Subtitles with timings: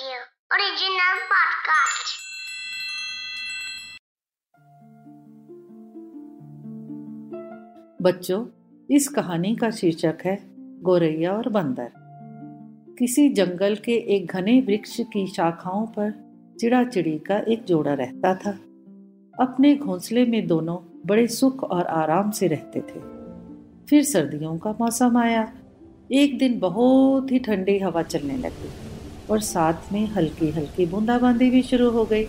[0.00, 2.08] Original podcast.
[8.02, 8.46] बच्चों,
[8.90, 10.38] इस कहानी का शीर्षक है
[10.82, 11.92] गोरैया और बंदर।
[12.98, 16.10] किसी जंगल के एक घने वृक्ष की शाखाओं पर
[16.60, 18.50] चिड़ा चिड़ी का एक जोड़ा रहता था।
[19.44, 23.00] अपने घोंसले में दोनों बड़े सुख और आराम से रहते थे।
[23.86, 25.54] फिर सर्दियों का मौसम आया।
[26.12, 28.89] एक दिन बहुत ही ठंडी हवा चलने लगी।
[29.30, 32.26] और साथ में हल्की हल्की बूंदाबांदी भी शुरू हो गई।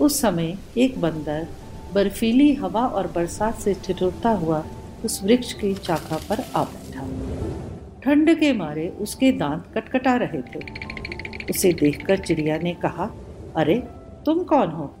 [0.00, 1.48] उस समय एक बंदर
[1.94, 4.64] बर्फीली हवा और बरसात से ठिठुरता हुआ
[5.04, 7.00] उस वृक्ष की चाखा पर आ बैठा।
[8.02, 10.64] ठंड के मारे उसके दांत कटकटा रहे थे।
[11.50, 13.10] उसे देखकर चिड़िया ने कहा,
[13.56, 13.82] अरे,
[14.26, 14.94] तुम कौन हो?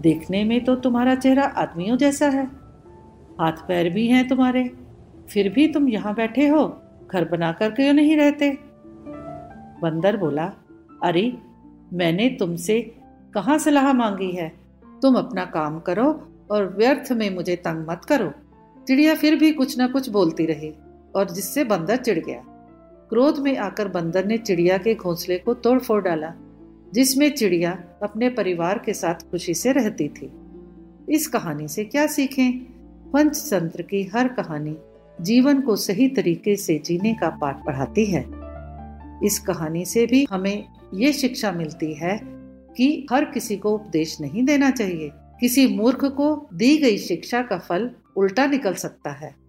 [0.00, 2.46] देखने में तो तुम्हारा चेहरा आदमियों जैसा है।
[3.40, 4.70] हाथ पैर भी हैं तुम्हारे।
[5.28, 6.82] फिर भी तुम यहाँ बैठे हो?
[7.12, 8.69] घर बनाकर क्यों नहीं रहते?
[9.82, 10.52] बंदर बोला,
[11.02, 11.36] अरे,
[11.92, 12.96] मैंने तुमसे
[13.34, 14.52] कहाँ सलाह मांगी है?
[15.02, 18.32] तुम अपना काम करो और व्यर्थ में मुझे तंग मत करो।
[18.88, 20.74] चिड़िया फिर भी कुछ ना कुछ बोलती रही
[21.16, 22.44] और जिससे बंदर चिढ़ गया।
[23.10, 26.34] क्रोध में आकर बंदर ने चिड़िया के घोंसले को तोड़ फोड़ डाला,
[26.94, 30.32] जिसमें चिड़िया अपने परिवार के साथ खुशी से रहती थी।
[31.08, 32.52] इस कहानी से क्या सीखें?
[33.12, 34.76] पंचतंत्र की हर कहानी
[35.20, 38.39] जीवन को सही तरीके से जीने का पाठ पढ़ाती है।
[39.24, 42.20] इस कहानी से भी हमें ये शिक्षा मिलती है
[42.76, 47.58] कि हर किसी को उपदेश नहीं देना चाहिए। किसी मूर्ख को दी गई शिक्षा का
[47.58, 49.39] फल उल्टा निकल सकता है।